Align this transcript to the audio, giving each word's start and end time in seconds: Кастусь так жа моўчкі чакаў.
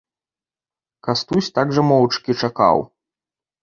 Кастусь 1.09 1.51
так 1.59 1.67
жа 1.79 1.87
моўчкі 1.93 2.31
чакаў. 2.45 2.77